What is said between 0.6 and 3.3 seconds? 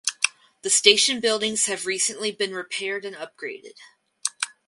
The station buildings have recently been repaired and